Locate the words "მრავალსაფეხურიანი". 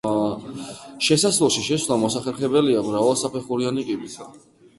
2.89-3.87